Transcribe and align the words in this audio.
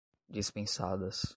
dispensadas 0.31 1.21